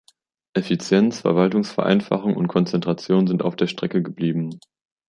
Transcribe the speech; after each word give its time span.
Effizienz, 0.55 1.19
Verwaltungsvereinfachung 1.21 2.35
und 2.35 2.47
Konzentration 2.47 3.27
sind 3.27 3.43
auf 3.43 3.55
der 3.55 3.67
Strecke 3.67 4.01
geblieben. 4.01 4.59